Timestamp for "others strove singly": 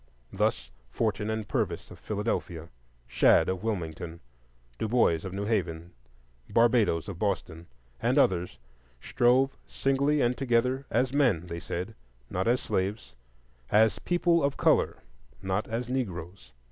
8.17-10.19